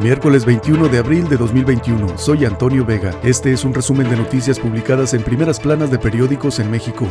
Miércoles 0.00 0.44
21 0.44 0.88
de 0.88 0.98
abril 0.98 1.28
de 1.28 1.36
2021. 1.36 2.18
Soy 2.18 2.44
Antonio 2.44 2.84
Vega. 2.84 3.14
Este 3.22 3.52
es 3.52 3.64
un 3.64 3.72
resumen 3.72 4.10
de 4.10 4.16
noticias 4.16 4.58
publicadas 4.58 5.14
en 5.14 5.22
primeras 5.22 5.58
planas 5.58 5.90
de 5.90 5.98
periódicos 5.98 6.58
en 6.58 6.70
México. 6.70 7.06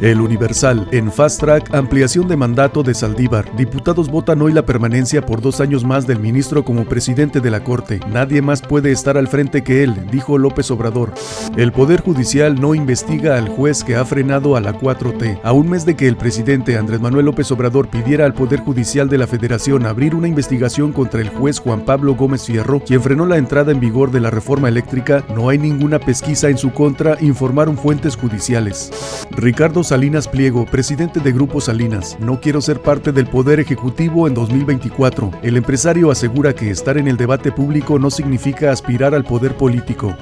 El 0.00 0.20
Universal, 0.20 0.86
en 0.92 1.10
Fast 1.10 1.40
Track, 1.40 1.74
ampliación 1.74 2.28
de 2.28 2.36
mandato 2.36 2.82
de 2.82 2.92
Saldívar. 2.92 3.56
Diputados 3.56 4.10
votan 4.10 4.42
hoy 4.42 4.52
la 4.52 4.66
permanencia 4.66 5.24
por 5.24 5.40
dos 5.40 5.60
años 5.60 5.84
más 5.84 6.06
del 6.06 6.20
ministro 6.20 6.64
como 6.64 6.84
presidente 6.84 7.40
de 7.40 7.50
la 7.50 7.64
Corte. 7.64 8.00
Nadie 8.12 8.42
más 8.42 8.60
puede 8.60 8.92
estar 8.92 9.16
al 9.16 9.26
frente 9.26 9.64
que 9.64 9.82
él, 9.82 9.94
dijo 10.10 10.36
López 10.36 10.70
Obrador. 10.70 11.14
El 11.56 11.72
Poder 11.72 12.02
Judicial 12.02 12.60
no 12.60 12.74
investiga 12.74 13.38
al 13.38 13.48
juez 13.48 13.82
que 13.84 13.96
ha 13.96 14.04
frenado 14.04 14.54
a 14.54 14.60
la 14.60 14.78
4T. 14.78 15.40
A 15.42 15.52
un 15.52 15.70
mes 15.70 15.86
de 15.86 15.96
que 15.96 16.08
el 16.08 16.16
presidente 16.16 16.76
Andrés 16.76 17.00
Manuel 17.00 17.24
López 17.26 17.50
Obrador 17.50 17.88
pidiera 17.88 18.26
al 18.26 18.34
Poder 18.34 18.60
Judicial 18.60 19.08
de 19.08 19.18
la 19.18 19.26
Federación 19.26 19.86
abrir 19.86 20.14
una 20.14 20.28
investigación 20.28 20.92
contra 20.92 21.22
el 21.22 21.30
juez 21.30 21.58
Juan 21.58 21.86
Pablo 21.86 22.14
Gómez 22.14 22.44
Fierro, 22.44 22.80
quien 22.80 23.00
frenó 23.00 23.24
la 23.24 23.38
entrada 23.38 23.72
en 23.72 23.80
vigor 23.80 24.10
de 24.10 24.20
la 24.20 24.30
reforma 24.30 24.68
eléctrica, 24.68 25.24
no 25.34 25.48
hay 25.48 25.58
ninguna 25.58 25.98
pesquisa 25.98 26.50
en 26.50 26.58
su 26.58 26.72
contra, 26.72 27.16
informaron 27.22 27.78
fuentes 27.78 28.14
judiciales. 28.14 28.90
Ricardo 29.30 29.85
Salinas 29.86 30.26
Pliego, 30.26 30.66
presidente 30.66 31.20
de 31.20 31.30
Grupo 31.30 31.60
Salinas. 31.60 32.18
No 32.18 32.40
quiero 32.40 32.60
ser 32.60 32.82
parte 32.82 33.12
del 33.12 33.28
Poder 33.28 33.60
Ejecutivo 33.60 34.26
en 34.26 34.34
2024. 34.34 35.30
El 35.44 35.56
empresario 35.56 36.10
asegura 36.10 36.56
que 36.56 36.72
estar 36.72 36.98
en 36.98 37.06
el 37.06 37.16
debate 37.16 37.52
público 37.52 37.96
no 37.96 38.10
significa 38.10 38.72
aspirar 38.72 39.14
al 39.14 39.22
poder 39.22 39.56
político. 39.56 40.16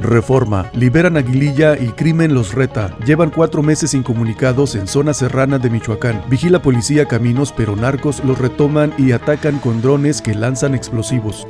Reforma. 0.00 0.70
Liberan 0.72 1.18
Aguililla 1.18 1.76
y 1.78 1.88
crimen 1.88 2.32
los 2.32 2.54
reta. 2.54 2.96
Llevan 3.04 3.28
cuatro 3.28 3.62
meses 3.62 3.92
incomunicados 3.92 4.74
en 4.74 4.86
zona 4.86 5.12
serrana 5.12 5.58
de 5.58 5.68
Michoacán. 5.68 6.22
Vigila 6.30 6.62
policía 6.62 7.06
caminos, 7.06 7.52
pero 7.54 7.76
narcos 7.76 8.24
los 8.24 8.38
retoman 8.38 8.94
y 8.96 9.12
atacan 9.12 9.58
con 9.58 9.82
drones 9.82 10.22
que 10.22 10.34
lanzan 10.34 10.74
explosivos. 10.74 11.46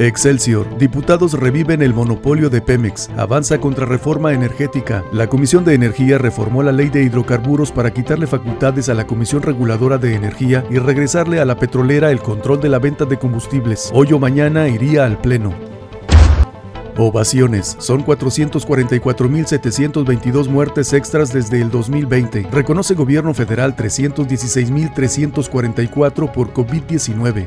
Excelsior. 0.00 0.78
Diputados 0.78 1.34
reviven 1.34 1.82
el 1.82 1.92
monopolio 1.92 2.48
de 2.48 2.62
Pemex. 2.62 3.10
Avanza 3.18 3.60
contra 3.60 3.84
reforma 3.84 4.32
energética. 4.32 5.04
La 5.12 5.26
Comisión 5.26 5.62
de 5.62 5.74
Energía 5.74 6.16
reformó 6.16 6.62
la 6.62 6.72
ley 6.72 6.88
de 6.88 7.02
hidrocarburos 7.02 7.70
para 7.70 7.92
quitarle 7.92 8.26
facultades 8.26 8.88
a 8.88 8.94
la 8.94 9.06
Comisión 9.06 9.42
Reguladora 9.42 9.98
de 9.98 10.14
Energía 10.14 10.64
y 10.70 10.78
regresarle 10.78 11.38
a 11.38 11.44
la 11.44 11.58
petrolera 11.58 12.10
el 12.10 12.20
control 12.20 12.62
de 12.62 12.70
la 12.70 12.78
venta 12.78 13.04
de 13.04 13.18
combustibles. 13.18 13.90
Hoy 13.92 14.10
o 14.14 14.18
mañana 14.18 14.68
iría 14.68 15.04
al 15.04 15.20
Pleno. 15.20 15.79
Ovaciones. 16.96 17.76
Son 17.78 18.04
444.722 18.04 20.48
muertes 20.48 20.92
extras 20.92 21.32
desde 21.32 21.60
el 21.60 21.70
2020. 21.70 22.48
Reconoce 22.50 22.94
gobierno 22.94 23.34
federal 23.34 23.76
316.344 23.76 26.32
por 26.32 26.52
COVID-19. 26.52 27.46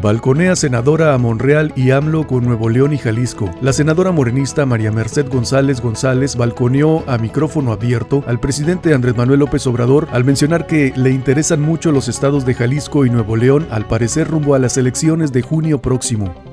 Balconea 0.00 0.56
senadora 0.56 1.14
a 1.14 1.18
Monreal 1.18 1.72
y 1.76 1.90
AMLO 1.90 2.26
con 2.26 2.44
Nuevo 2.44 2.68
León 2.68 2.92
y 2.92 2.98
Jalisco. 2.98 3.50
La 3.60 3.72
senadora 3.72 4.12
morenista 4.12 4.66
María 4.66 4.92
Merced 4.92 5.28
González 5.28 5.80
González 5.80 6.36
balconeó 6.36 7.04
a 7.06 7.18
micrófono 7.18 7.72
abierto 7.72 8.24
al 8.26 8.40
presidente 8.40 8.94
Andrés 8.94 9.16
Manuel 9.16 9.40
López 9.40 9.66
Obrador 9.66 10.08
al 10.12 10.24
mencionar 10.24 10.66
que 10.66 10.92
le 10.96 11.10
interesan 11.10 11.60
mucho 11.60 11.92
los 11.92 12.08
estados 12.08 12.44
de 12.44 12.54
Jalisco 12.54 13.04
y 13.04 13.10
Nuevo 13.10 13.36
León 13.36 13.66
al 13.70 13.86
parecer 13.86 14.28
rumbo 14.28 14.54
a 14.54 14.58
las 14.58 14.76
elecciones 14.76 15.32
de 15.32 15.42
junio 15.42 15.80
próximo. 15.80 16.51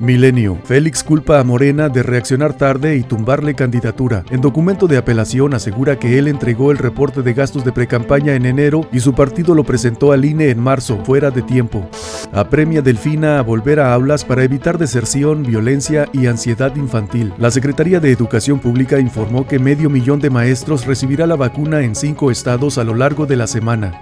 Milenio. 0.00 0.58
Félix 0.64 1.02
culpa 1.02 1.38
a 1.38 1.44
Morena 1.44 1.88
de 1.88 2.02
reaccionar 2.02 2.56
tarde 2.56 2.96
y 2.96 3.02
tumbarle 3.02 3.54
candidatura. 3.54 4.24
En 4.30 4.40
documento 4.40 4.86
de 4.86 4.96
apelación 4.96 5.54
asegura 5.54 5.98
que 5.98 6.18
él 6.18 6.28
entregó 6.28 6.70
el 6.70 6.78
reporte 6.78 7.22
de 7.22 7.34
gastos 7.34 7.64
de 7.64 7.72
precampaña 7.72 8.34
en 8.34 8.46
enero 8.46 8.88
y 8.92 9.00
su 9.00 9.14
partido 9.14 9.54
lo 9.54 9.64
presentó 9.64 10.12
al 10.12 10.24
INE 10.24 10.50
en 10.50 10.60
marzo, 10.60 10.98
fuera 11.04 11.30
de 11.30 11.42
tiempo. 11.42 11.88
Apremia 12.32 12.82
Delfina 12.82 13.38
a 13.38 13.42
volver 13.42 13.80
a 13.80 13.94
aulas 13.94 14.24
para 14.24 14.42
evitar 14.42 14.78
deserción, 14.78 15.42
violencia 15.42 16.08
y 16.12 16.26
ansiedad 16.26 16.74
infantil. 16.76 17.32
La 17.38 17.50
Secretaría 17.50 18.00
de 18.00 18.10
Educación 18.10 18.58
Pública 18.58 18.98
informó 18.98 19.46
que 19.46 19.58
medio 19.58 19.90
millón 19.90 20.20
de 20.20 20.30
maestros 20.30 20.86
recibirá 20.86 21.26
la 21.26 21.36
vacuna 21.36 21.82
en 21.82 21.94
cinco 21.94 22.30
estados 22.30 22.78
a 22.78 22.84
lo 22.84 22.94
largo 22.94 23.26
de 23.26 23.36
la 23.36 23.46
semana. 23.46 24.00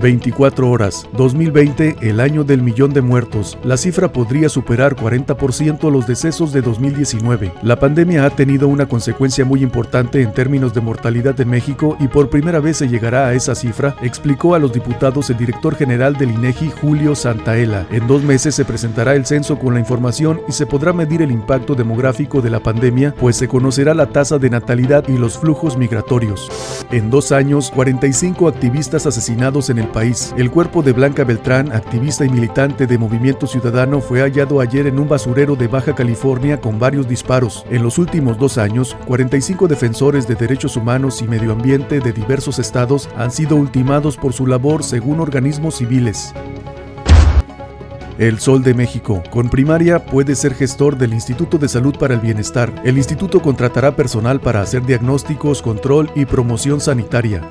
24 0.00 0.70
horas. 0.70 1.08
2020, 1.12 1.96
el 2.00 2.20
año 2.20 2.44
del 2.44 2.62
millón 2.62 2.92
de 2.92 3.02
muertos. 3.02 3.58
La 3.64 3.76
cifra 3.76 4.12
podría 4.12 4.48
superar 4.48 4.96
40% 4.96 5.90
los 5.90 6.06
decesos 6.06 6.52
de 6.52 6.62
2019. 6.62 7.52
La 7.62 7.78
pandemia 7.78 8.24
ha 8.24 8.30
tenido 8.30 8.68
una 8.68 8.86
consecuencia 8.86 9.44
muy 9.44 9.62
importante 9.62 10.22
en 10.22 10.32
términos 10.32 10.74
de 10.74 10.80
mortalidad 10.80 11.40
en 11.40 11.48
México 11.48 11.96
y 12.00 12.08
por 12.08 12.30
primera 12.30 12.60
vez 12.60 12.78
se 12.78 12.88
llegará 12.88 13.26
a 13.26 13.34
esa 13.34 13.54
cifra, 13.54 13.96
explicó 14.02 14.54
a 14.54 14.58
los 14.58 14.72
diputados 14.72 15.30
el 15.30 15.36
director 15.36 15.74
general 15.74 16.16
del 16.16 16.30
INEGI, 16.30 16.70
Julio 16.80 17.14
Santaella. 17.14 17.86
En 17.90 18.06
dos 18.06 18.22
meses 18.22 18.54
se 18.54 18.64
presentará 18.64 19.14
el 19.14 19.26
censo 19.26 19.58
con 19.58 19.74
la 19.74 19.80
información 19.80 20.40
y 20.48 20.52
se 20.52 20.66
podrá 20.66 20.92
medir 20.92 21.22
el 21.22 21.30
impacto 21.30 21.74
demográfico 21.74 22.40
de 22.42 22.50
la 22.50 22.60
pandemia, 22.60 23.14
pues 23.18 23.36
se 23.36 23.48
conocerá 23.48 23.94
la 23.94 24.06
tasa 24.06 24.38
de 24.38 24.50
natalidad 24.50 25.08
y 25.08 25.18
los 25.18 25.38
flujos 25.38 25.76
migratorios. 25.76 26.48
En 26.90 27.10
dos 27.10 27.32
años, 27.32 27.70
45 27.74 28.48
activistas 28.48 29.06
asesinados 29.06 29.70
en 29.70 29.78
el 29.78 29.85
país. 29.88 30.34
El 30.36 30.50
cuerpo 30.50 30.82
de 30.82 30.92
Blanca 30.92 31.24
Beltrán, 31.24 31.72
activista 31.72 32.24
y 32.24 32.28
militante 32.28 32.86
de 32.86 32.98
Movimiento 32.98 33.46
Ciudadano, 33.46 34.00
fue 34.00 34.20
hallado 34.20 34.60
ayer 34.60 34.86
en 34.86 34.98
un 34.98 35.08
basurero 35.08 35.56
de 35.56 35.68
Baja 35.68 35.94
California 35.94 36.60
con 36.60 36.78
varios 36.78 37.08
disparos. 37.08 37.64
En 37.70 37.82
los 37.82 37.98
últimos 37.98 38.38
dos 38.38 38.58
años, 38.58 38.96
45 39.06 39.68
defensores 39.68 40.26
de 40.26 40.34
derechos 40.34 40.76
humanos 40.76 41.22
y 41.22 41.28
medio 41.28 41.52
ambiente 41.52 42.00
de 42.00 42.12
diversos 42.12 42.58
estados 42.58 43.08
han 43.16 43.30
sido 43.30 43.56
ultimados 43.56 44.16
por 44.16 44.32
su 44.32 44.46
labor 44.46 44.82
según 44.82 45.20
organismos 45.20 45.76
civiles. 45.76 46.32
El 48.18 48.38
Sol 48.38 48.62
de 48.62 48.72
México. 48.72 49.22
Con 49.30 49.50
primaria 49.50 50.06
puede 50.06 50.34
ser 50.34 50.54
gestor 50.54 50.96
del 50.96 51.12
Instituto 51.12 51.58
de 51.58 51.68
Salud 51.68 51.94
para 51.98 52.14
el 52.14 52.20
Bienestar. 52.20 52.72
El 52.84 52.96
instituto 52.96 53.42
contratará 53.42 53.94
personal 53.94 54.40
para 54.40 54.62
hacer 54.62 54.86
diagnósticos, 54.86 55.60
control 55.60 56.10
y 56.14 56.24
promoción 56.24 56.80
sanitaria. 56.80 57.42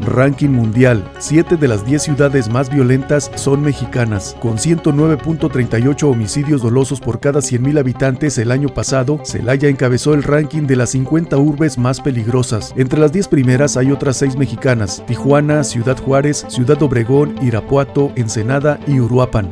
Ranking 0.00 0.48
mundial. 0.48 1.10
7 1.18 1.58
de 1.58 1.68
las 1.68 1.84
10 1.84 2.02
ciudades 2.02 2.48
más 2.48 2.70
violentas 2.70 3.30
son 3.34 3.60
mexicanas. 3.60 4.34
Con 4.40 4.56
109.38 4.56 6.10
homicidios 6.10 6.62
dolosos 6.62 7.00
por 7.00 7.20
cada 7.20 7.40
100.000 7.40 7.78
habitantes 7.78 8.38
el 8.38 8.50
año 8.50 8.70
pasado, 8.70 9.20
Celaya 9.24 9.68
encabezó 9.68 10.14
el 10.14 10.22
ranking 10.22 10.62
de 10.62 10.76
las 10.76 10.90
50 10.90 11.36
urbes 11.36 11.76
más 11.76 12.00
peligrosas. 12.00 12.72
Entre 12.76 12.98
las 12.98 13.12
10 13.12 13.28
primeras 13.28 13.76
hay 13.76 13.92
otras 13.92 14.16
6 14.16 14.36
mexicanas. 14.36 15.04
Tijuana, 15.06 15.64
Ciudad 15.64 15.98
Juárez, 15.98 16.46
Ciudad 16.48 16.82
Obregón, 16.82 17.34
Irapuato, 17.42 18.10
Ensenada 18.16 18.80
y 18.86 19.00
Uruapan. 19.00 19.50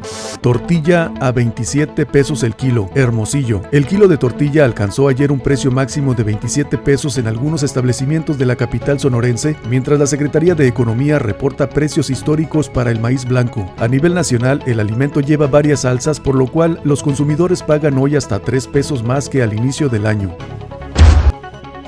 Tortilla 0.62 1.12
a 1.20 1.32
27 1.32 2.06
pesos 2.06 2.44
el 2.44 2.54
kilo. 2.54 2.88
Hermosillo. 2.94 3.62
El 3.72 3.84
kilo 3.84 4.06
de 4.06 4.16
tortilla 4.16 4.64
alcanzó 4.64 5.08
ayer 5.08 5.32
un 5.32 5.40
precio 5.40 5.72
máximo 5.72 6.14
de 6.14 6.22
27 6.22 6.78
pesos 6.78 7.18
en 7.18 7.26
algunos 7.26 7.64
establecimientos 7.64 8.38
de 8.38 8.46
la 8.46 8.54
capital 8.54 9.00
sonorense, 9.00 9.56
mientras 9.68 9.98
la 9.98 10.06
Secretaría 10.06 10.54
de 10.54 10.68
Economía 10.68 11.18
reporta 11.18 11.68
precios 11.68 12.10
históricos 12.10 12.68
para 12.68 12.92
el 12.92 13.00
maíz 13.00 13.24
blanco. 13.24 13.68
A 13.76 13.88
nivel 13.88 14.14
nacional, 14.14 14.62
el 14.64 14.78
alimento 14.78 15.20
lleva 15.20 15.48
varias 15.48 15.84
alzas, 15.84 16.20
por 16.20 16.36
lo 16.36 16.46
cual 16.46 16.80
los 16.84 17.02
consumidores 17.02 17.60
pagan 17.60 17.98
hoy 17.98 18.14
hasta 18.14 18.38
3 18.38 18.68
pesos 18.68 19.02
más 19.02 19.28
que 19.28 19.42
al 19.42 19.54
inicio 19.54 19.88
del 19.88 20.06
año. 20.06 20.30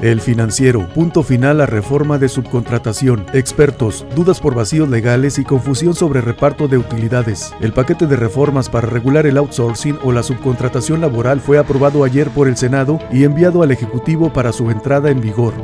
El 0.05 0.21
financiero. 0.21 0.87
Punto 0.91 1.23
final 1.23 1.63
a 1.63 1.67
reforma 1.67 2.19
de 2.19 2.29
subcontratación. 2.29 3.25
Expertos. 3.33 4.05
Dudas 4.15 4.39
por 4.39 4.55
vacíos 4.55 4.91
legales 4.91 5.39
y 5.39 5.45
confusión 5.45 5.95
sobre 5.95 6.21
reparto 6.21 6.69
de 6.69 6.77
utilidades. 6.77 7.55
El 7.63 7.73
paquete 7.73 8.07
de 8.07 8.17
reformas 8.17 8.69
para 8.69 8.87
regular 8.87 9.25
el 9.25 9.39
outsourcing 9.39 9.99
o 10.05 10.13
la 10.13 10.23
subcontratación 10.23 11.01
laboral 11.01 11.41
fue 11.41 11.57
aprobado 11.57 12.05
ayer 12.05 12.29
por 12.29 12.49
el 12.49 12.59
Senado 12.59 12.99
y 13.11 13.25
enviado 13.25 13.63
al 13.63 13.71
Ejecutivo 13.71 14.31
para 14.31 14.53
su 14.53 14.71
entrada 14.71 15.09
en 15.09 15.23
vigor. 15.23 15.55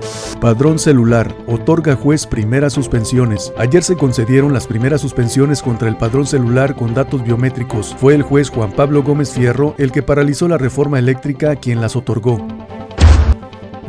Padrón 0.41 0.79
celular. 0.79 1.37
Otorga 1.47 1.95
juez 1.95 2.27
primeras 2.27 2.73
suspensiones. 2.73 3.53
Ayer 3.59 3.83
se 3.83 3.97
concedieron 3.97 4.55
las 4.55 4.67
primeras 4.67 5.03
suspensiones 5.03 5.61
contra 5.61 5.87
el 5.87 5.99
padrón 5.99 6.27
celular 6.27 6.77
con 6.77 6.95
datos 6.95 7.23
biométricos. 7.23 7.95
Fue 7.99 8.15
el 8.15 8.23
juez 8.23 8.49
Juan 8.49 8.73
Pablo 8.73 9.03
Gómez 9.03 9.33
Fierro 9.33 9.75
el 9.77 9.93
que 9.93 10.03
paralizó 10.03 10.49
la 10.49 10.57
reforma 10.57 10.99
eléctrica 10.99 11.57
quien 11.57 11.83
las 11.83 11.95
otorgó. 11.95 12.39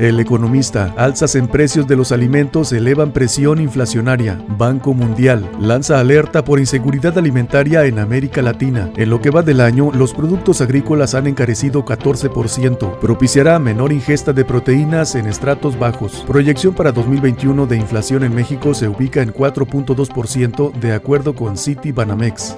El 0.01 0.19
economista, 0.19 0.95
alzas 0.98 1.36
en 1.36 1.48
precios 1.48 1.86
de 1.86 1.95
los 1.95 2.12
alimentos 2.12 2.74
elevan 2.74 3.12
presión 3.12 3.62
inflacionaria. 3.62 4.44
Banco 4.57 4.95
Mundial 4.95 5.48
lanza 5.59 6.00
alerta 6.00 6.44
por 6.44 6.59
inseguridad 6.59 7.19
alimentaria 7.19 7.86
en 7.86 8.00
América 8.00 8.42
Latina. 8.42 8.92
En 8.98 9.12
lo 9.12 9.21
que 9.21 9.30
va 9.30 9.44
del 9.44 9.62
año, 9.62 9.92
los 9.92 10.15
productos 10.15 10.59
agrícolas 10.59 11.13
han 11.13 11.27
encarecido 11.27 11.86
14%. 11.86 12.98
Propiciará 12.98 13.59
menor 13.59 13.94
ingesta 13.94 14.33
de 14.33 14.44
proteínas 14.44 15.13
en 15.13 15.27
estratos 15.27 15.77
bajos. 15.77 16.24
Proyección 16.25 16.74
para 16.74 16.92
2021 16.92 17.68
de 17.68 17.77
inflación 17.77 18.24
en 18.24 18.33
México 18.33 18.74
se 18.74 18.88
ubica 18.88 19.21
en 19.21 19.31
4.2% 19.31 20.74
de 20.80 20.94
acuerdo 20.94 21.36
con 21.36 21.57
City 21.57 21.92
Banamex. 21.92 22.57